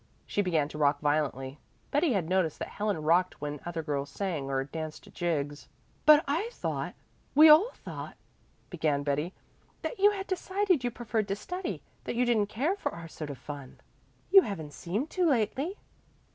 [0.25, 1.59] She began to rock violently.
[1.91, 5.67] Betty had noticed that Helen rocked when other girls sang or danced jigs.
[6.07, 6.95] "But I thought
[7.35, 8.17] we all thought,"
[8.71, 9.31] began Betty,
[9.83, 13.29] "that you had decided you preferred to study that you didn't care for our sort
[13.29, 13.79] of fun.
[14.31, 15.77] You haven't seemed to lately."